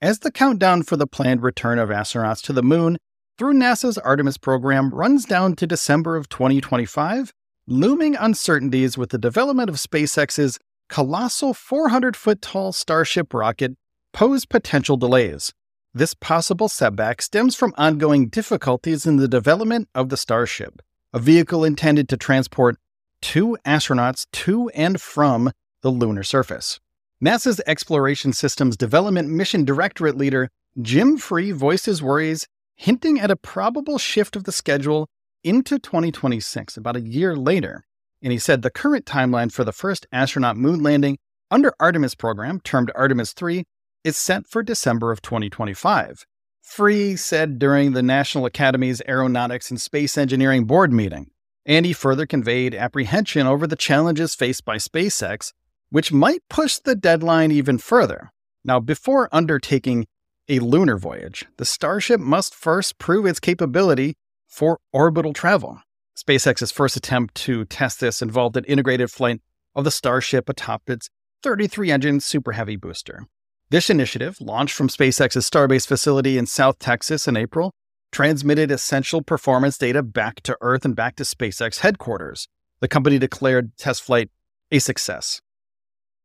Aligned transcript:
as 0.00 0.20
the 0.20 0.30
countdown 0.30 0.82
for 0.82 0.96
the 0.96 1.06
planned 1.06 1.42
return 1.42 1.78
of 1.78 1.88
astronauts 1.88 2.42
to 2.42 2.52
the 2.52 2.62
moon 2.62 2.98
through 3.36 3.54
NASA's 3.54 3.98
Artemis 3.98 4.38
program 4.38 4.90
runs 4.90 5.24
down 5.24 5.54
to 5.56 5.66
December 5.66 6.16
of 6.16 6.28
2025, 6.28 7.32
looming 7.66 8.16
uncertainties 8.16 8.98
with 8.98 9.10
the 9.10 9.18
development 9.18 9.68
of 9.68 9.76
SpaceX's 9.76 10.58
colossal 10.88 11.54
400 11.54 12.16
foot 12.16 12.42
tall 12.42 12.72
Starship 12.72 13.32
rocket 13.34 13.76
pose 14.12 14.44
potential 14.44 14.96
delays. 14.96 15.52
This 15.94 16.14
possible 16.14 16.68
setback 16.68 17.22
stems 17.22 17.54
from 17.54 17.74
ongoing 17.76 18.28
difficulties 18.28 19.06
in 19.06 19.16
the 19.16 19.28
development 19.28 19.88
of 19.94 20.08
the 20.08 20.16
Starship, 20.16 20.80
a 21.12 21.18
vehicle 21.18 21.64
intended 21.64 22.08
to 22.08 22.16
transport 22.16 22.76
two 23.20 23.56
astronauts 23.64 24.26
to 24.32 24.68
and 24.70 25.00
from 25.00 25.50
the 25.82 25.90
lunar 25.90 26.22
surface. 26.22 26.80
NASA's 27.20 27.60
Exploration 27.66 28.32
Systems 28.32 28.76
Development 28.76 29.28
Mission 29.28 29.64
Directorate 29.64 30.16
leader 30.16 30.50
Jim 30.80 31.18
Free 31.18 31.50
voiced 31.50 31.86
his 31.86 32.00
worries, 32.00 32.46
hinting 32.76 33.18
at 33.18 33.28
a 33.28 33.34
probable 33.34 33.98
shift 33.98 34.36
of 34.36 34.44
the 34.44 34.52
schedule 34.52 35.08
into 35.42 35.80
2026, 35.80 36.76
about 36.76 36.94
a 36.94 37.00
year 37.00 37.34
later. 37.34 37.84
And 38.22 38.30
he 38.30 38.38
said 38.38 38.62
the 38.62 38.70
current 38.70 39.04
timeline 39.04 39.50
for 39.50 39.64
the 39.64 39.72
first 39.72 40.06
astronaut 40.12 40.56
moon 40.56 40.80
landing 40.80 41.18
under 41.50 41.72
Artemis 41.80 42.14
program, 42.14 42.60
termed 42.60 42.92
Artemis 42.94 43.32
3, 43.32 43.64
is 44.04 44.16
set 44.16 44.46
for 44.46 44.62
December 44.62 45.10
of 45.10 45.20
2025. 45.20 46.24
Free 46.62 47.16
said 47.16 47.58
during 47.58 47.94
the 47.94 48.02
National 48.02 48.46
Academy's 48.46 49.02
Aeronautics 49.08 49.70
and 49.72 49.80
Space 49.80 50.16
Engineering 50.16 50.66
Board 50.66 50.92
meeting. 50.92 51.32
And 51.66 51.84
he 51.84 51.92
further 51.92 52.26
conveyed 52.26 52.76
apprehension 52.76 53.48
over 53.48 53.66
the 53.66 53.74
challenges 53.74 54.36
faced 54.36 54.64
by 54.64 54.76
SpaceX 54.76 55.52
which 55.90 56.12
might 56.12 56.42
push 56.48 56.78
the 56.78 56.94
deadline 56.94 57.50
even 57.50 57.78
further. 57.78 58.30
Now, 58.64 58.80
before 58.80 59.28
undertaking 59.32 60.06
a 60.48 60.58
lunar 60.60 60.98
voyage, 60.98 61.46
the 61.56 61.64
Starship 61.64 62.20
must 62.20 62.54
first 62.54 62.98
prove 62.98 63.26
its 63.26 63.40
capability 63.40 64.16
for 64.46 64.78
orbital 64.92 65.32
travel. 65.32 65.80
SpaceX's 66.16 66.72
first 66.72 66.96
attempt 66.96 67.34
to 67.36 67.64
test 67.66 68.00
this 68.00 68.22
involved 68.22 68.56
an 68.56 68.64
integrated 68.64 69.10
flight 69.10 69.40
of 69.74 69.84
the 69.84 69.90
Starship 69.90 70.48
atop 70.48 70.88
its 70.88 71.08
33 71.42 71.92
engine 71.92 72.20
Super 72.20 72.52
Heavy 72.52 72.76
booster. 72.76 73.26
This 73.70 73.90
initiative, 73.90 74.40
launched 74.40 74.74
from 74.74 74.88
SpaceX's 74.88 75.48
Starbase 75.48 75.86
facility 75.86 76.38
in 76.38 76.46
South 76.46 76.78
Texas 76.78 77.28
in 77.28 77.36
April, 77.36 77.72
transmitted 78.10 78.70
essential 78.70 79.22
performance 79.22 79.76
data 79.76 80.02
back 80.02 80.40
to 80.42 80.56
Earth 80.60 80.84
and 80.84 80.96
back 80.96 81.16
to 81.16 81.22
SpaceX 81.22 81.80
headquarters. 81.80 82.48
The 82.80 82.88
company 82.88 83.18
declared 83.18 83.76
test 83.76 84.02
flight 84.02 84.30
a 84.70 84.78
success. 84.78 85.40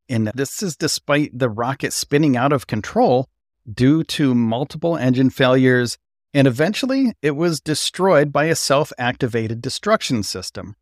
And 0.10 0.32
this 0.36 0.62
is 0.62 0.76
despite 0.76 1.38
the 1.38 1.50
rocket 1.50 1.94
spinning 1.94 2.36
out 2.36 2.54
of 2.54 2.68
control 2.68 3.30
due 3.72 4.04
to 4.04 4.36
multiple 4.36 4.98
engine 4.98 5.30
failures. 5.30 5.98
And 6.34 6.48
eventually, 6.48 7.14
it 7.22 7.36
was 7.36 7.60
destroyed 7.60 8.34
by 8.34 8.46
a 8.46 8.56
self 8.56 8.92
activated 8.98 9.62
destruction 9.62 10.24
system. 10.24 10.76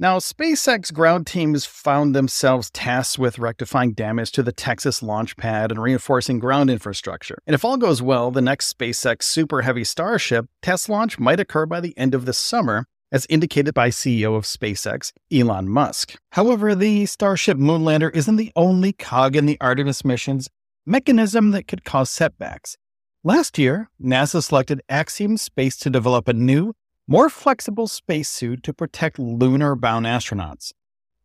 Now, 0.00 0.18
SpaceX 0.18 0.92
ground 0.92 1.26
teams 1.26 1.66
found 1.66 2.14
themselves 2.14 2.70
tasked 2.70 3.18
with 3.18 3.40
rectifying 3.40 3.94
damage 3.94 4.30
to 4.32 4.44
the 4.44 4.52
Texas 4.52 5.02
launch 5.02 5.36
pad 5.36 5.72
and 5.72 5.82
reinforcing 5.82 6.38
ground 6.38 6.70
infrastructure. 6.70 7.38
And 7.48 7.54
if 7.54 7.64
all 7.64 7.76
goes 7.76 8.00
well, 8.00 8.30
the 8.30 8.40
next 8.40 8.78
SpaceX 8.78 9.24
Super 9.24 9.62
Heavy 9.62 9.82
Starship 9.82 10.46
test 10.62 10.88
launch 10.88 11.18
might 11.18 11.40
occur 11.40 11.66
by 11.66 11.80
the 11.80 11.98
end 11.98 12.14
of 12.14 12.26
this 12.26 12.38
summer, 12.38 12.86
as 13.10 13.26
indicated 13.28 13.74
by 13.74 13.88
CEO 13.88 14.36
of 14.36 14.44
SpaceX, 14.44 15.12
Elon 15.32 15.68
Musk. 15.68 16.16
However, 16.32 16.74
the 16.74 17.06
Starship 17.06 17.56
Moonlander 17.56 18.14
isn't 18.14 18.36
the 18.36 18.52
only 18.54 18.92
cog 18.92 19.36
in 19.36 19.46
the 19.46 19.58
Artemis 19.60 20.04
mission's 20.04 20.48
mechanism 20.84 21.50
that 21.52 21.68
could 21.68 21.84
cause 21.84 22.10
setbacks. 22.10 22.76
Last 23.24 23.58
year, 23.58 23.90
NASA 24.02 24.42
selected 24.42 24.82
Axiom 24.88 25.36
Space 25.36 25.76
to 25.78 25.90
develop 25.90 26.28
a 26.28 26.32
new, 26.32 26.74
more 27.06 27.28
flexible 27.28 27.88
spacesuit 27.88 28.62
to 28.62 28.72
protect 28.72 29.18
lunar 29.18 29.74
bound 29.74 30.06
astronauts. 30.06 30.72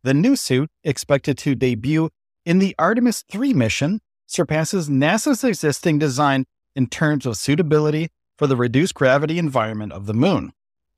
The 0.02 0.14
new 0.14 0.36
suit, 0.36 0.70
expected 0.82 1.38
to 1.38 1.54
debut 1.54 2.10
in 2.44 2.58
the 2.58 2.74
Artemis 2.78 3.24
3 3.30 3.54
mission, 3.54 4.00
surpasses 4.26 4.88
NASA's 4.88 5.44
existing 5.44 5.98
design 5.98 6.44
in 6.74 6.88
terms 6.88 7.24
of 7.26 7.36
suitability 7.36 8.08
for 8.36 8.46
the 8.46 8.56
reduced 8.56 8.94
gravity 8.94 9.38
environment 9.38 9.92
of 9.92 10.06
the 10.06 10.14
moon 10.14 10.52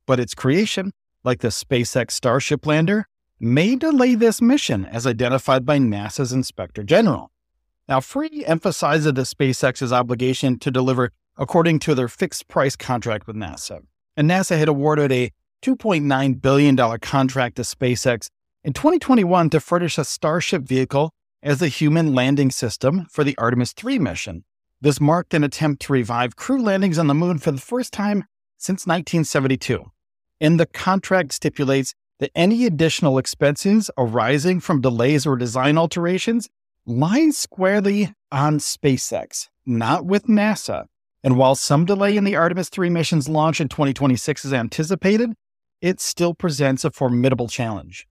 but 0.07 0.21
its 0.21 0.35
creation, 0.35 0.93
like 1.25 1.41
the 1.41 1.49
SpaceX 1.49 2.13
Starship 2.13 2.67
lander, 2.67 3.07
may 3.39 3.77
delay 3.77 4.15
this 4.15 4.41
mission 4.41 4.87
as 4.87 5.07
identified 5.07 5.67
by 5.67 5.79
NASA's 5.79 6.33
Inspector 6.33 6.83
General. 6.85 7.31
Now, 7.89 8.01
Free 8.01 8.45
emphasizes 8.45 9.13
the 9.13 9.23
SpaceX's 9.23 9.93
obligation 9.93 10.59
to 10.61 10.71
deliver 10.71 11.11
according 11.37 11.79
to 11.81 11.95
their 11.95 12.09
fixed 12.09 12.49
price 12.49 12.77
contract 12.77 13.27
with 13.27 13.37
NASA. 13.37 13.81
And 14.17 14.31
NASA 14.31 14.59
had 14.59 14.69
awarded 14.69 15.13
a 15.13 15.31
$2.9 15.63 16.41
billion 16.41 16.77
contract 16.99 17.57
to 17.57 17.63
SpaceX 17.63 18.29
in 18.65 18.73
2021 18.73 19.51
to 19.51 19.61
furnish 19.61 19.99
a 19.99 20.05
Starship 20.05 20.63
vehicle 20.63 21.13
as 21.43 21.61
a 21.61 21.69
human 21.69 22.15
landing 22.15 22.51
system 22.51 23.07
for 23.11 23.23
the 23.23 23.37
Artemis 23.39 23.73
3 23.73 23.99
mission. 23.99 24.45
This 24.81 25.01
marked 25.01 25.35
an 25.35 25.45
attempt 25.45 25.83
to 25.83 25.93
revive 25.93 26.37
crew 26.37 26.61
landings 26.61 26.99
on 26.99 27.07
the 27.07 27.15
moon 27.15 27.39
for 27.39 27.53
the 27.53 27.61
first 27.61 27.93
time 27.93 28.25
since 28.57 28.87
1972 28.87 29.91
and 30.41 30.61
the 30.61 30.67
contract 30.67 31.33
stipulates 31.33 31.95
that 32.19 32.31
any 32.35 32.65
additional 32.65 33.19
expenses 33.19 33.91
arising 33.99 34.61
from 34.61 34.81
delays 34.81 35.27
or 35.27 35.37
design 35.37 35.77
alterations 35.77 36.49
lie 36.87 37.31
squarely 37.31 38.15
on 38.31 38.59
SpaceX, 38.59 39.49
not 39.67 40.07
with 40.07 40.27
NASA. 40.27 40.87
And 41.23 41.37
while 41.37 41.55
some 41.55 41.85
delay 41.85 42.17
in 42.17 42.25
the 42.25 42.37
Artemis 42.37 42.69
3 42.69 42.89
mission's 42.91 43.29
launch 43.29 43.61
in 43.61 43.69
2026 43.69 44.45
is 44.45 44.53
anticipated, 44.53 45.33
it 45.81 46.01
still 46.01 46.35
presents 46.35 46.85
a 46.85 46.91
formidable 46.91 47.49
challenge. 47.49 48.07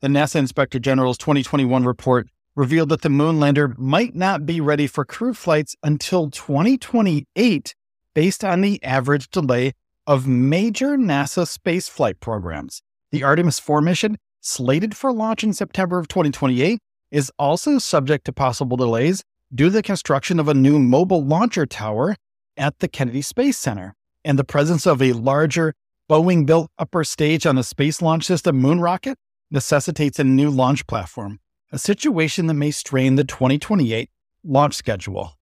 The 0.00 0.08
NASA 0.08 0.36
Inspector 0.36 0.78
General's 0.80 1.18
2021 1.18 1.84
report 1.84 2.28
revealed 2.56 2.88
that 2.88 3.02
the 3.02 3.10
moon 3.10 3.40
lander 3.40 3.74
might 3.76 4.14
not 4.14 4.46
be 4.46 4.60
ready 4.60 4.86
for 4.86 5.04
crew 5.04 5.34
flights 5.34 5.76
until 5.82 6.30
2028 6.30 7.74
based 8.14 8.44
on 8.44 8.60
the 8.60 8.82
average 8.82 9.28
delay 9.30 9.72
of 10.06 10.26
major 10.26 10.96
NASA 10.96 11.46
space 11.46 11.88
flight 11.88 12.20
programs. 12.20 12.82
The 13.10 13.22
Artemis 13.22 13.58
4 13.58 13.80
mission, 13.80 14.18
slated 14.40 14.96
for 14.96 15.12
launch 15.12 15.42
in 15.42 15.52
September 15.52 15.98
of 15.98 16.08
2028, 16.08 16.78
is 17.10 17.32
also 17.38 17.78
subject 17.78 18.24
to 18.26 18.32
possible 18.32 18.76
delays 18.76 19.22
due 19.54 19.66
to 19.66 19.70
the 19.70 19.82
construction 19.82 20.40
of 20.40 20.48
a 20.48 20.54
new 20.54 20.78
mobile 20.78 21.24
launcher 21.24 21.64
tower 21.64 22.16
at 22.56 22.80
the 22.80 22.88
Kennedy 22.88 23.22
Space 23.22 23.56
Center 23.56 23.94
and 24.24 24.38
the 24.38 24.44
presence 24.44 24.86
of 24.86 25.00
a 25.00 25.12
larger 25.12 25.74
Boeing 26.10 26.44
built 26.44 26.70
upper 26.78 27.02
stage 27.02 27.46
on 27.46 27.56
the 27.56 27.62
Space 27.62 28.02
Launch 28.02 28.24
System 28.24 28.56
moon 28.56 28.80
rocket 28.80 29.16
necessitates 29.50 30.18
a 30.18 30.24
new 30.24 30.50
launch 30.50 30.86
platform, 30.86 31.40
a 31.72 31.78
situation 31.78 32.46
that 32.46 32.54
may 32.54 32.70
strain 32.70 33.14
the 33.14 33.24
2028 33.24 34.10
launch 34.44 34.74
schedule. 34.74 35.38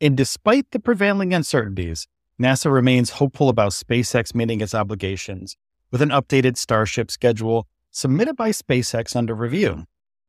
And 0.00 0.16
despite 0.16 0.70
the 0.70 0.78
prevailing 0.78 1.34
uncertainties, 1.34 2.06
NASA 2.40 2.70
remains 2.70 3.10
hopeful 3.10 3.48
about 3.48 3.72
SpaceX 3.72 4.34
meeting 4.34 4.60
its 4.60 4.74
obligations 4.74 5.56
with 5.90 6.02
an 6.02 6.10
updated 6.10 6.56
Starship 6.56 7.10
schedule 7.10 7.66
submitted 7.90 8.36
by 8.36 8.50
SpaceX 8.50 9.16
under 9.16 9.34
review. 9.34 9.84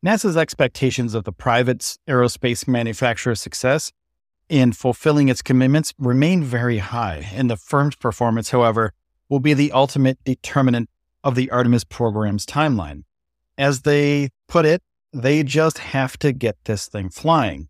NASA's 0.06 0.38
expectations 0.38 1.14
of 1.14 1.26
the 1.26 1.34
private 1.34 1.98
aerospace 2.08 2.68
manufacturer's 2.68 3.42
success 3.42 3.92
in 4.48 4.72
fulfilling 4.72 5.28
its 5.28 5.42
commitments 5.42 5.94
remain 5.98 6.44
very 6.44 6.78
high, 6.78 7.28
and 7.34 7.50
the 7.50 7.58
firm's 7.58 7.96
performance, 7.96 8.52
however, 8.52 8.94
will 9.28 9.42
be 9.42 9.54
the 9.54 9.74
ultimate 9.74 10.18
determinant 10.24 10.90
of 11.24 11.36
the 11.36 11.52
Artemis 11.52 11.84
program's 11.84 12.46
timeline. 12.46 13.04
As 13.58 13.82
they 13.82 14.30
put 14.48 14.66
it, 14.66 14.82
they 15.12 15.44
just 15.44 15.80
have 15.80 16.18
to 16.20 16.32
get 16.32 16.56
this 16.64 16.88
thing 16.88 17.10
flying. 17.10 17.68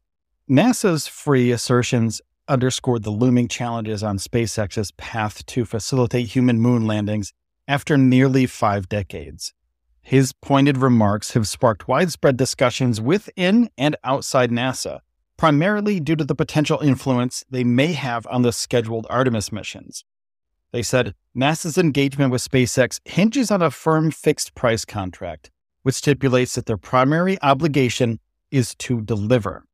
NASA's 0.50 1.08
Free 1.08 1.52
assertions 1.52 2.22
underscored 2.48 3.04
the 3.04 3.12
looming 3.12 3.48
challenges 3.48 4.04
on 4.04 4.18
SpaceX's 4.18 4.92
path 4.92 5.46
to 5.48 5.66
facilitate 5.66 6.28
human 6.28 6.60
moon 6.60 6.86
landings 6.86 7.34
after 7.68 7.98
nearly 7.98 8.46
five 8.46 8.88
decades. 8.90 9.54
His 10.02 10.32
pointed 10.32 10.78
remarks 10.78 11.34
have 11.34 11.48
sparked 11.48 11.88
widespread 11.88 12.38
discussions 12.38 13.02
within 13.02 13.70
and 13.78 13.98
outside 14.06 14.52
NASA, 14.52 15.00
primarily 15.36 16.00
due 16.00 16.16
to 16.16 16.24
the 16.24 16.34
potential 16.34 16.80
influence 16.80 17.44
they 17.50 17.66
may 17.66 17.92
have 17.92 18.26
on 18.28 18.42
the 18.42 18.54
scheduled 18.54 19.06
Artemis 19.10 19.52
missions. 19.52 20.06
They 20.72 20.82
said 20.82 21.14
NASA's 21.36 21.78
engagement 21.78 22.32
with 22.32 22.42
SpaceX 22.42 23.00
hinges 23.06 23.52
on 23.52 23.62
a 23.62 23.70
firm 23.70 24.12
fixed 24.12 24.56
price 24.56 24.86
contract, 24.86 25.52
which 25.84 25.96
stipulates 25.96 26.56
that 26.56 26.66
their 26.66 26.78
primary 26.78 27.38
obligation 27.42 28.20
is 28.50 28.76
to 28.76 29.02
deliver. 29.02 29.67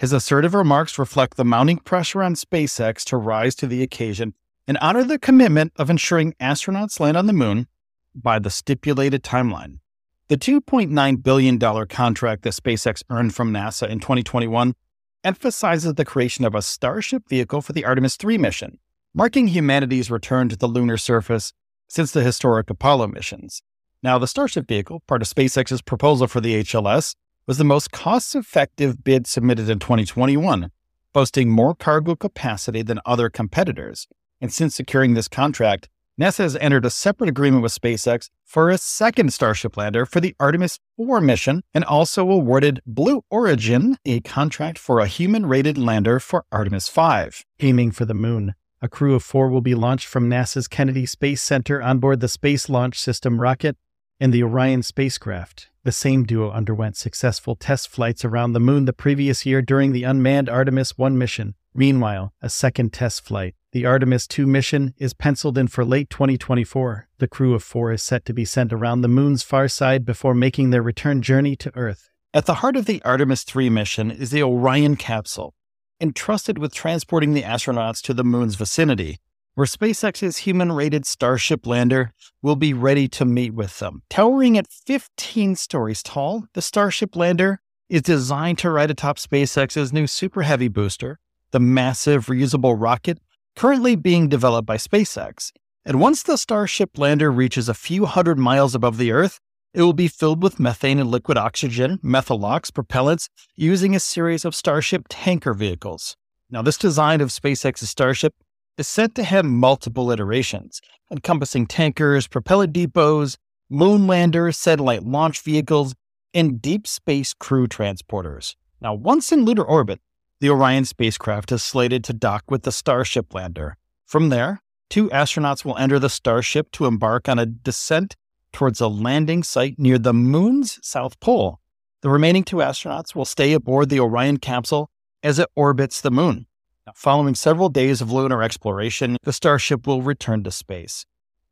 His 0.00 0.14
assertive 0.14 0.54
remarks 0.54 0.98
reflect 0.98 1.36
the 1.36 1.44
mounting 1.44 1.76
pressure 1.76 2.22
on 2.22 2.32
SpaceX 2.32 3.04
to 3.04 3.18
rise 3.18 3.54
to 3.56 3.66
the 3.66 3.82
occasion 3.82 4.32
and 4.66 4.78
honor 4.78 5.04
the 5.04 5.18
commitment 5.18 5.74
of 5.76 5.90
ensuring 5.90 6.32
astronauts 6.40 6.98
land 7.00 7.18
on 7.18 7.26
the 7.26 7.34
moon 7.34 7.66
by 8.14 8.38
the 8.38 8.48
stipulated 8.48 9.22
timeline. 9.22 9.80
The 10.28 10.38
$2.9 10.38 11.22
billion 11.22 11.58
contract 11.58 12.44
that 12.44 12.54
SpaceX 12.54 13.02
earned 13.10 13.34
from 13.34 13.52
NASA 13.52 13.90
in 13.90 14.00
2021 14.00 14.74
emphasizes 15.22 15.92
the 15.92 16.06
creation 16.06 16.46
of 16.46 16.54
a 16.54 16.62
Starship 16.62 17.28
vehicle 17.28 17.60
for 17.60 17.74
the 17.74 17.84
Artemis 17.84 18.16
3 18.16 18.38
mission, 18.38 18.78
marking 19.12 19.48
humanity's 19.48 20.10
return 20.10 20.48
to 20.48 20.56
the 20.56 20.66
lunar 20.66 20.96
surface 20.96 21.52
since 21.88 22.10
the 22.10 22.22
historic 22.22 22.70
Apollo 22.70 23.08
missions. 23.08 23.60
Now, 24.02 24.16
the 24.16 24.26
Starship 24.26 24.66
vehicle, 24.66 25.00
part 25.06 25.20
of 25.20 25.28
SpaceX's 25.28 25.82
proposal 25.82 26.26
for 26.26 26.40
the 26.40 26.64
HLS, 26.64 27.16
was 27.46 27.58
the 27.58 27.64
most 27.64 27.90
cost 27.90 28.34
effective 28.34 29.02
bid 29.02 29.26
submitted 29.26 29.68
in 29.68 29.78
2021, 29.78 30.70
boasting 31.12 31.50
more 31.50 31.74
cargo 31.74 32.14
capacity 32.14 32.82
than 32.82 33.00
other 33.04 33.28
competitors. 33.28 34.06
And 34.40 34.52
since 34.52 34.74
securing 34.74 35.14
this 35.14 35.28
contract, 35.28 35.88
NASA 36.20 36.38
has 36.38 36.56
entered 36.56 36.84
a 36.84 36.90
separate 36.90 37.30
agreement 37.30 37.62
with 37.62 37.72
SpaceX 37.72 38.28
for 38.44 38.68
a 38.68 38.76
second 38.76 39.32
Starship 39.32 39.76
lander 39.76 40.04
for 40.04 40.20
the 40.20 40.34
Artemis 40.38 40.78
4 40.96 41.20
mission 41.20 41.62
and 41.72 41.82
also 41.84 42.28
awarded 42.28 42.80
Blue 42.84 43.22
Origin 43.30 43.96
a 44.04 44.20
contract 44.20 44.78
for 44.78 45.00
a 45.00 45.06
human 45.06 45.46
rated 45.46 45.78
lander 45.78 46.20
for 46.20 46.44
Artemis 46.52 46.88
5, 46.88 47.44
aiming 47.60 47.92
for 47.92 48.04
the 48.04 48.14
moon. 48.14 48.54
A 48.82 48.88
crew 48.88 49.14
of 49.14 49.22
four 49.22 49.48
will 49.48 49.60
be 49.60 49.74
launched 49.74 50.06
from 50.06 50.28
NASA's 50.28 50.68
Kennedy 50.68 51.06
Space 51.06 51.42
Center 51.42 51.82
on 51.82 51.98
board 51.98 52.20
the 52.20 52.28
Space 52.28 52.68
Launch 52.68 52.98
System 52.98 53.40
rocket 53.40 53.76
and 54.20 54.32
the 54.34 54.42
Orion 54.42 54.82
spacecraft. 54.82 55.70
The 55.82 55.92
same 55.92 56.24
duo 56.24 56.50
underwent 56.50 56.96
successful 56.96 57.56
test 57.56 57.88
flights 57.88 58.22
around 58.22 58.52
the 58.52 58.60
moon 58.60 58.84
the 58.84 58.92
previous 58.92 59.46
year 59.46 59.62
during 59.62 59.92
the 59.92 60.04
unmanned 60.04 60.50
Artemis 60.50 60.98
1 60.98 61.16
mission. 61.16 61.54
Meanwhile, 61.74 62.34
a 62.42 62.50
second 62.50 62.92
test 62.92 63.24
flight, 63.24 63.54
the 63.72 63.86
Artemis 63.86 64.26
2 64.26 64.46
mission, 64.46 64.92
is 64.98 65.14
penciled 65.14 65.56
in 65.56 65.68
for 65.68 65.84
late 65.84 66.10
2024. 66.10 67.08
The 67.16 67.28
crew 67.28 67.54
of 67.54 67.62
four 67.62 67.92
is 67.92 68.02
set 68.02 68.26
to 68.26 68.34
be 68.34 68.44
sent 68.44 68.74
around 68.74 69.00
the 69.00 69.08
moon's 69.08 69.42
far 69.42 69.68
side 69.68 70.04
before 70.04 70.34
making 70.34 70.68
their 70.68 70.82
return 70.82 71.22
journey 71.22 71.56
to 71.56 71.74
Earth. 71.74 72.10
At 72.34 72.44
the 72.44 72.54
heart 72.54 72.76
of 72.76 72.84
the 72.84 73.02
Artemis 73.04 73.44
3 73.44 73.70
mission 73.70 74.10
is 74.10 74.30
the 74.30 74.42
Orion 74.42 74.96
capsule, 74.96 75.54
entrusted 75.98 76.58
with 76.58 76.74
transporting 76.74 77.32
the 77.32 77.42
astronauts 77.42 78.02
to 78.02 78.12
the 78.12 78.24
moon's 78.24 78.56
vicinity 78.56 79.18
where 79.54 79.66
SpaceX's 79.66 80.38
human 80.38 80.72
rated 80.72 81.04
Starship 81.04 81.66
lander 81.66 82.12
will 82.42 82.56
be 82.56 82.72
ready 82.72 83.08
to 83.08 83.24
meet 83.24 83.54
with 83.54 83.78
them. 83.78 84.02
Towering 84.08 84.56
at 84.56 84.68
15 84.68 85.56
stories 85.56 86.02
tall, 86.02 86.46
the 86.54 86.62
Starship 86.62 87.16
lander 87.16 87.60
is 87.88 88.02
designed 88.02 88.58
to 88.58 88.70
ride 88.70 88.90
atop 88.90 89.18
SpaceX's 89.18 89.92
new 89.92 90.06
Super 90.06 90.42
Heavy 90.42 90.68
booster, 90.68 91.18
the 91.50 91.60
massive 91.60 92.26
reusable 92.26 92.76
rocket 92.78 93.18
currently 93.56 93.96
being 93.96 94.28
developed 94.28 94.66
by 94.66 94.76
SpaceX. 94.76 95.52
And 95.84 96.00
once 96.00 96.22
the 96.22 96.36
Starship 96.36 96.96
lander 96.98 97.30
reaches 97.30 97.68
a 97.68 97.74
few 97.74 98.06
hundred 98.06 98.38
miles 98.38 98.74
above 98.74 98.96
the 98.96 99.12
Earth, 99.12 99.40
it 99.72 99.82
will 99.82 99.92
be 99.92 100.08
filled 100.08 100.42
with 100.42 100.60
methane 100.60 100.98
and 100.98 101.10
liquid 101.10 101.38
oxygen, 101.38 101.98
methalox 101.98 102.70
propellants, 102.70 103.28
using 103.56 103.94
a 103.94 104.00
series 104.00 104.44
of 104.44 104.54
Starship 104.54 105.06
tanker 105.08 105.54
vehicles. 105.54 106.16
Now, 106.50 106.62
this 106.62 106.76
design 106.76 107.20
of 107.20 107.28
SpaceX's 107.28 107.88
Starship 107.88 108.34
is 108.80 108.88
said 108.88 109.14
to 109.14 109.22
have 109.22 109.44
multiple 109.44 110.10
iterations, 110.10 110.80
encompassing 111.12 111.66
tankers, 111.66 112.26
propellant 112.26 112.72
depots, 112.72 113.36
moon 113.68 114.06
landers, 114.06 114.56
satellite 114.56 115.04
launch 115.04 115.42
vehicles, 115.42 115.94
and 116.32 116.62
deep 116.62 116.86
space 116.86 117.34
crew 117.34 117.66
transporters. 117.66 118.56
Now, 118.80 118.94
once 118.94 119.32
in 119.32 119.44
lunar 119.44 119.64
orbit, 119.64 120.00
the 120.40 120.48
Orion 120.48 120.86
spacecraft 120.86 121.52
is 121.52 121.62
slated 121.62 122.02
to 122.04 122.14
dock 122.14 122.44
with 122.48 122.62
the 122.62 122.72
Starship 122.72 123.34
lander. 123.34 123.76
From 124.06 124.30
there, 124.30 124.62
two 124.88 125.10
astronauts 125.10 125.62
will 125.62 125.76
enter 125.76 125.98
the 125.98 126.08
Starship 126.08 126.72
to 126.72 126.86
embark 126.86 127.28
on 127.28 127.38
a 127.38 127.44
descent 127.44 128.16
towards 128.50 128.80
a 128.80 128.88
landing 128.88 129.42
site 129.42 129.78
near 129.78 129.98
the 129.98 130.14
moon's 130.14 130.78
south 130.82 131.20
pole. 131.20 131.60
The 132.00 132.08
remaining 132.08 132.44
two 132.44 132.56
astronauts 132.56 133.14
will 133.14 133.26
stay 133.26 133.52
aboard 133.52 133.90
the 133.90 134.00
Orion 134.00 134.38
capsule 134.38 134.88
as 135.22 135.38
it 135.38 135.50
orbits 135.54 136.00
the 136.00 136.10
moon. 136.10 136.46
Following 136.94 137.34
several 137.34 137.68
days 137.68 138.00
of 138.00 138.10
lunar 138.10 138.42
exploration, 138.42 139.16
the 139.22 139.32
Starship 139.32 139.86
will 139.86 140.02
return 140.02 140.42
to 140.44 140.50
space, 140.50 141.04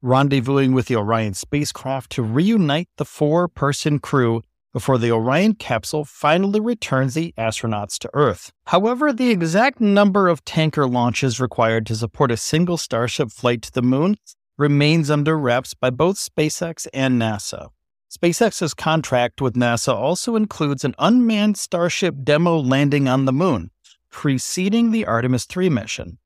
rendezvousing 0.02 0.74
with 0.74 0.86
the 0.86 0.96
Orion 0.96 1.34
spacecraft 1.34 2.10
to 2.12 2.22
reunite 2.22 2.88
the 2.96 3.04
four 3.04 3.48
person 3.48 3.98
crew 3.98 4.42
before 4.72 4.98
the 4.98 5.10
Orion 5.10 5.54
capsule 5.54 6.04
finally 6.04 6.60
returns 6.60 7.14
the 7.14 7.32
astronauts 7.38 7.98
to 7.98 8.10
Earth. 8.14 8.52
However, 8.66 9.12
the 9.12 9.30
exact 9.30 9.80
number 9.80 10.28
of 10.28 10.44
tanker 10.44 10.86
launches 10.86 11.40
required 11.40 11.86
to 11.86 11.96
support 11.96 12.30
a 12.30 12.36
single 12.36 12.76
Starship 12.76 13.30
flight 13.30 13.62
to 13.62 13.72
the 13.72 13.82
moon 13.82 14.16
remains 14.56 15.10
under 15.10 15.38
wraps 15.38 15.74
by 15.74 15.90
both 15.90 16.16
SpaceX 16.16 16.86
and 16.92 17.20
NASA. 17.20 17.68
SpaceX's 18.10 18.72
contract 18.72 19.40
with 19.40 19.54
NASA 19.54 19.94
also 19.94 20.34
includes 20.34 20.84
an 20.84 20.94
unmanned 20.98 21.56
Starship 21.56 22.14
demo 22.24 22.58
landing 22.58 23.06
on 23.06 23.26
the 23.26 23.32
moon, 23.32 23.70
preceding 24.10 24.90
the 24.90 25.06
Artemis 25.06 25.44
3 25.44 25.68
mission. 25.68 26.18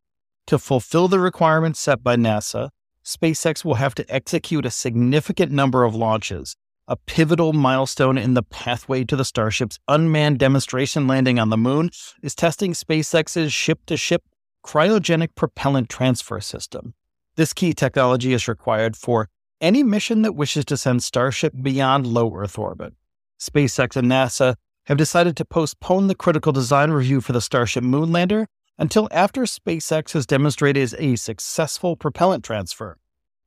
To 0.47 0.59
fulfill 0.59 1.09
the 1.09 1.21
requirements 1.21 1.81
set 1.81 2.03
by 2.03 2.17
NASA, 2.17 2.71
SpaceX 3.05 3.65
will 3.65 3.75
have 3.75 3.95
to 3.97 4.15
execute 4.15 4.67
a 4.67 4.71
significant 4.71 5.53
number 5.53 5.85
of 5.85 5.95
launches. 5.95 6.57
A 6.89 6.97
pivotal 6.97 7.53
milestone 7.53 8.19
in 8.19 8.35
the 8.35 8.43
pathway 8.43 9.05
to 9.05 9.17
the 9.17 9.25
Starship's 9.25 9.79
unmanned 9.89 10.39
demonstration 10.39 11.07
landing 11.07 11.39
on 11.39 11.49
the 11.49 11.57
moon 11.57 11.91
is 12.23 12.35
testing 12.35 12.73
SpaceX's 12.73 13.53
ship 13.53 13.81
to 13.87 13.97
ship 13.97 14.25
cryogenic 14.65 15.35
propellant 15.35 15.89
transfer 15.89 16.41
system. 16.41 16.95
This 17.37 17.53
key 17.53 17.73
technology 17.73 18.33
is 18.33 18.49
required 18.49 18.97
for 18.97 19.29
any 19.61 19.83
mission 19.83 20.23
that 20.23 20.35
wishes 20.35 20.65
to 20.67 20.77
send 20.77 21.03
Starship 21.03 21.55
beyond 21.63 22.07
low 22.07 22.35
Earth 22.35 22.59
orbit. 22.59 22.95
SpaceX 23.41 23.97
and 23.97 24.11
NASA 24.11 24.57
have 24.87 24.99
decided 24.99 25.37
to 25.37 25.45
postpone 25.45 26.09
the 26.09 26.15
critical 26.15 26.53
design 26.53 26.91
review 26.91 27.21
for 27.21 27.33
the 27.33 27.41
Starship 27.41 27.85
Moonlander 27.85 28.47
until 28.79 29.09
after 29.13 29.43
SpaceX 29.43 30.13
has 30.13 30.27
demonstrated 30.27 30.95
a 30.99 31.17
successful 31.17 31.97
propellant 31.97 32.43
transfer. 32.43 32.99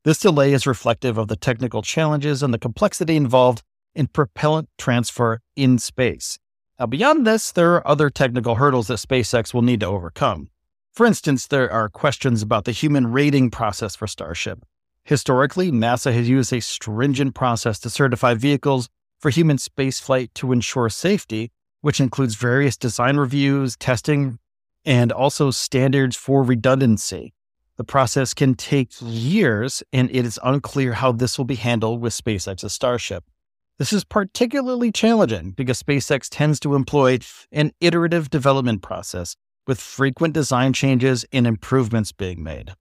This 0.04 0.20
delay 0.20 0.54
is 0.54 0.68
reflective 0.68 1.18
of 1.18 1.28
the 1.28 1.36
technical 1.36 1.82
challenges 1.82 2.44
and 2.44 2.54
the 2.54 2.60
complexity 2.60 3.16
involved 3.16 3.64
in 3.96 4.08
propellant 4.08 4.70
transfer 4.78 5.42
in 5.56 5.78
space. 5.80 6.38
Now, 6.80 6.86
beyond 6.86 7.26
this, 7.26 7.52
there 7.52 7.74
are 7.74 7.88
other 7.88 8.10
technical 8.10 8.56
hurdles 8.56 8.88
that 8.88 9.00
SpaceX 9.00 9.54
will 9.54 9.62
need 9.62 9.80
to 9.80 9.88
overcome. 9.88 10.50
For 10.94 11.06
instance, 11.06 11.48
there 11.48 11.72
are 11.72 11.90
questions 11.90 12.42
about 12.42 12.66
the 12.66 12.72
human 12.72 13.12
rating 13.12 13.50
process 13.50 13.96
for 13.96 14.08
Starship. 14.08 14.64
Historically, 15.04 15.72
NASA 15.72 16.14
has 16.14 16.30
used 16.30 16.54
a 16.54 16.62
stringent 16.62 17.36
process 17.36 17.80
to 17.80 17.90
certify 17.90 18.34
vehicles 18.34 18.90
for 19.20 19.30
human 19.30 19.58
spaceflight 19.58 20.30
to 20.36 20.52
ensure 20.52 20.89
safety, 20.89 21.51
which 21.82 22.00
includes 22.00 22.36
various 22.36 22.78
design 22.78 23.18
reviews, 23.18 23.75
testing, 23.78 24.39
and 24.86 25.12
also 25.12 25.51
standards 25.51 26.16
for 26.16 26.44
redundancy. 26.44 27.34
The 27.78 27.84
process 27.84 28.34
can 28.34 28.56
take 28.56 28.92
years, 29.01 29.84
and 29.92 30.10
it 30.10 30.25
is 30.25 30.39
unclear 30.44 30.94
how 30.94 31.12
this 31.12 31.38
will 31.38 31.46
be 31.46 31.56
handled 31.56 32.01
with 32.01 32.13
SpaceX's 32.13 32.72
Starship. 32.72 33.25
This 33.78 33.92
is 33.92 34.06
particularly 34.06 34.92
challenging 34.92 35.51
because 35.51 35.84
SpaceX 35.84 36.30
tends 36.30 36.60
to 36.62 36.75
employ 36.75 37.20
an 37.51 37.72
iterative 37.82 38.30
development 38.30 38.82
process 38.82 39.36
with 39.68 39.82
frequent 39.82 40.34
design 40.34 40.72
changes 40.72 41.25
and 41.34 41.46
improvements 41.46 42.13
being 42.13 42.42
made. 42.42 42.74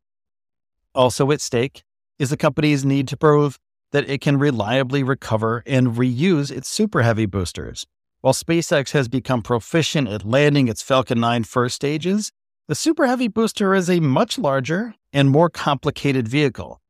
Also 0.95 1.33
at 1.33 1.41
stake 1.41 1.83
is 2.21 2.31
the 2.31 2.37
company's 2.37 2.85
need 2.85 3.09
to 3.09 3.17
prove 3.17 3.59
that 3.95 4.11
it 4.11 4.21
can 4.21 4.41
reliably 4.41 5.05
recover 5.05 5.63
and 5.69 5.95
reuse 5.95 6.51
its 6.51 6.69
Super 6.69 7.03
Heavy 7.03 7.27
boosters. 7.27 7.87
While 8.23 8.35
SpaceX 8.35 8.91
has 8.91 9.07
become 9.07 9.41
proficient 9.41 10.09
at 10.09 10.25
landing 10.25 10.67
its 10.67 10.83
Falcon 10.83 11.21
9 11.21 11.45
first 11.45 11.77
stages, 11.77 12.33
the 12.67 12.75
Super 12.75 13.07
Heavy 13.07 13.29
booster 13.29 13.73
is 13.73 13.89
a 13.89 14.01
much 14.01 14.37
larger 14.37 14.97
and 15.13 15.31
more 15.31 15.49
complicated 15.49 16.27
vehicle. 16.27 16.81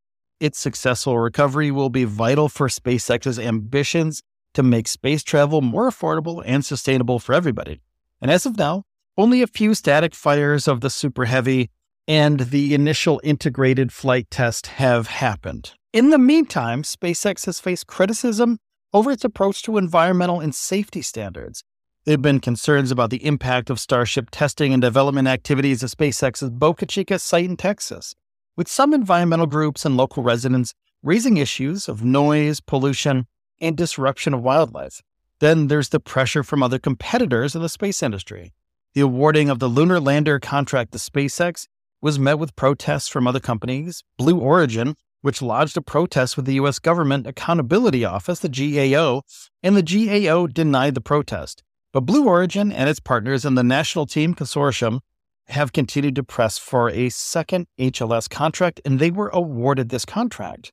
Its 0.40 0.58
successful 0.58 1.18
recovery 1.18 1.70
will 1.70 1.90
be 1.90 2.04
vital 2.04 2.48
for 2.48 2.68
SpaceX's 2.68 3.38
ambitions 3.38 4.22
to 4.54 4.62
make 4.62 4.88
space 4.88 5.22
travel 5.22 5.60
more 5.60 5.90
affordable 5.90 6.42
and 6.46 6.64
sustainable 6.64 7.18
for 7.18 7.34
everybody. 7.34 7.82
And 8.22 8.30
as 8.30 8.46
of 8.46 8.56
now, 8.56 8.84
only 9.18 9.42
a 9.42 9.46
few 9.46 9.74
static 9.74 10.14
fires 10.14 10.66
of 10.66 10.80
the 10.80 10.88
Super 10.88 11.26
Heavy 11.26 11.68
and 12.08 12.40
the 12.40 12.72
initial 12.72 13.20
integrated 13.22 13.92
flight 13.92 14.30
test 14.30 14.68
have 14.68 15.08
happened. 15.08 15.74
In 15.94 16.10
the 16.10 16.18
meantime, 16.18 16.82
SpaceX 16.82 17.46
has 17.46 17.60
faced 17.60 17.86
criticism 17.86 18.58
over 18.92 19.12
its 19.12 19.24
approach 19.24 19.62
to 19.62 19.78
environmental 19.78 20.40
and 20.40 20.52
safety 20.52 21.02
standards. 21.02 21.62
There 22.04 22.14
have 22.14 22.20
been 22.20 22.40
concerns 22.40 22.90
about 22.90 23.10
the 23.10 23.24
impact 23.24 23.70
of 23.70 23.78
Starship 23.78 24.30
testing 24.32 24.72
and 24.72 24.82
development 24.82 25.28
activities 25.28 25.84
at 25.84 25.90
SpaceX's 25.90 26.50
Boca 26.50 26.84
Chica 26.84 27.20
site 27.20 27.44
in 27.44 27.56
Texas, 27.56 28.16
with 28.56 28.66
some 28.66 28.92
environmental 28.92 29.46
groups 29.46 29.84
and 29.84 29.96
local 29.96 30.24
residents 30.24 30.74
raising 31.04 31.36
issues 31.36 31.88
of 31.88 32.02
noise, 32.02 32.58
pollution, 32.58 33.28
and 33.60 33.76
disruption 33.76 34.34
of 34.34 34.42
wildlife. 34.42 35.00
Then 35.38 35.68
there's 35.68 35.90
the 35.90 36.00
pressure 36.00 36.42
from 36.42 36.60
other 36.60 36.80
competitors 36.80 37.54
in 37.54 37.62
the 37.62 37.68
space 37.68 38.02
industry. 38.02 38.52
The 38.94 39.02
awarding 39.02 39.48
of 39.48 39.60
the 39.60 39.68
Lunar 39.68 40.00
Lander 40.00 40.40
contract 40.40 40.90
to 40.90 40.98
SpaceX 40.98 41.68
was 42.00 42.18
met 42.18 42.40
with 42.40 42.56
protests 42.56 43.06
from 43.06 43.28
other 43.28 43.38
companies. 43.38 44.02
Blue 44.18 44.40
Origin 44.40 44.96
which 45.24 45.40
lodged 45.40 45.74
a 45.74 45.80
protest 45.80 46.36
with 46.36 46.44
the 46.44 46.56
U.S. 46.56 46.78
Government 46.78 47.26
Accountability 47.26 48.04
Office, 48.04 48.40
the 48.40 48.48
GAO, 48.50 49.22
and 49.62 49.74
the 49.74 49.82
GAO 49.82 50.46
denied 50.46 50.94
the 50.94 51.00
protest. 51.00 51.62
But 51.94 52.02
Blue 52.02 52.26
Origin 52.26 52.70
and 52.70 52.90
its 52.90 53.00
partners 53.00 53.46
in 53.46 53.54
the 53.54 53.62
National 53.62 54.04
Team 54.04 54.34
Consortium 54.34 55.00
have 55.46 55.72
continued 55.72 56.14
to 56.16 56.22
press 56.22 56.58
for 56.58 56.90
a 56.90 57.08
second 57.08 57.68
HLS 57.80 58.28
contract, 58.28 58.82
and 58.84 58.98
they 58.98 59.10
were 59.10 59.30
awarded 59.30 59.88
this 59.88 60.04
contract. 60.04 60.72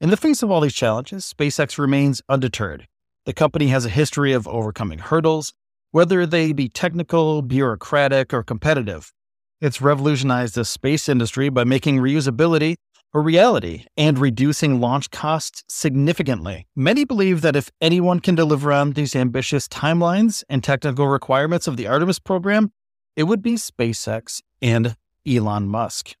In 0.00 0.08
the 0.08 0.16
face 0.16 0.42
of 0.42 0.50
all 0.50 0.62
these 0.62 0.72
challenges, 0.72 1.30
SpaceX 1.30 1.76
remains 1.76 2.22
undeterred. 2.26 2.88
The 3.26 3.34
company 3.34 3.66
has 3.66 3.84
a 3.84 3.90
history 3.90 4.32
of 4.32 4.48
overcoming 4.48 5.00
hurdles, 5.00 5.52
whether 5.90 6.24
they 6.24 6.54
be 6.54 6.70
technical, 6.70 7.42
bureaucratic, 7.42 8.32
or 8.32 8.42
competitive. 8.44 9.12
It's 9.60 9.82
revolutionized 9.82 10.54
the 10.54 10.64
space 10.64 11.06
industry 11.06 11.50
by 11.50 11.64
making 11.64 11.98
reusability 11.98 12.76
a 13.12 13.20
reality 13.20 13.86
and 13.96 14.18
reducing 14.18 14.80
launch 14.80 15.10
costs 15.10 15.64
significantly. 15.68 16.66
Many 16.76 17.04
believe 17.04 17.40
that 17.42 17.56
if 17.56 17.70
anyone 17.80 18.20
can 18.20 18.34
deliver 18.34 18.72
on 18.72 18.92
these 18.92 19.16
ambitious 19.16 19.66
timelines 19.66 20.44
and 20.48 20.62
technical 20.62 21.08
requirements 21.08 21.66
of 21.66 21.76
the 21.76 21.86
Artemis 21.86 22.18
program, 22.18 22.72
it 23.16 23.24
would 23.24 23.42
be 23.42 23.54
SpaceX 23.54 24.40
and 24.62 24.96
Elon 25.26 25.66
Musk. 25.66 26.14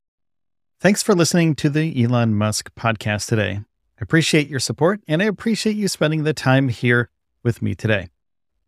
Thanks 0.80 1.02
for 1.02 1.14
listening 1.14 1.54
to 1.56 1.70
the 1.70 2.02
Elon 2.02 2.34
Musk 2.34 2.74
podcast 2.74 3.28
today. 3.28 3.60
I 3.62 4.02
appreciate 4.02 4.48
your 4.48 4.60
support 4.60 5.00
and 5.06 5.22
I 5.22 5.26
appreciate 5.26 5.76
you 5.76 5.88
spending 5.88 6.24
the 6.24 6.32
time 6.32 6.68
here 6.68 7.10
with 7.42 7.62
me 7.62 7.74
today. 7.74 8.08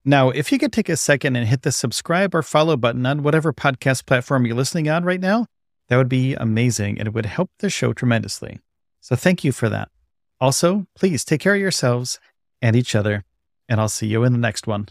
Now, 0.04 0.30
if 0.30 0.50
you 0.50 0.58
could 0.58 0.72
take 0.72 0.88
a 0.88 0.96
second 0.96 1.36
and 1.36 1.46
hit 1.46 1.62
the 1.62 1.72
subscribe 1.72 2.34
or 2.34 2.42
follow 2.42 2.76
button 2.76 3.06
on 3.06 3.22
whatever 3.22 3.52
podcast 3.52 4.04
platform 4.04 4.44
you're 4.44 4.56
listening 4.56 4.88
on 4.88 5.04
right 5.04 5.20
now, 5.20 5.46
that 5.92 5.98
would 5.98 6.08
be 6.08 6.32
amazing 6.36 6.98
and 6.98 7.06
it 7.06 7.12
would 7.12 7.26
help 7.26 7.50
the 7.58 7.68
show 7.68 7.92
tremendously. 7.92 8.60
So 9.02 9.14
thank 9.14 9.44
you 9.44 9.52
for 9.52 9.68
that. 9.68 9.90
Also, 10.40 10.86
please 10.94 11.22
take 11.22 11.42
care 11.42 11.54
of 11.54 11.60
yourselves 11.60 12.18
and 12.62 12.74
each 12.74 12.94
other, 12.94 13.26
and 13.68 13.78
I'll 13.78 13.90
see 13.90 14.06
you 14.06 14.24
in 14.24 14.32
the 14.32 14.38
next 14.38 14.66
one. 14.66 14.88